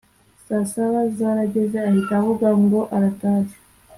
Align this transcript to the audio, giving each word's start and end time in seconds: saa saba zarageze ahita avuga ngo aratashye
saa 0.45 0.65
saba 0.73 0.99
zarageze 1.17 1.77
ahita 1.89 2.11
avuga 2.21 2.47
ngo 2.63 2.79
aratashye 2.95 3.57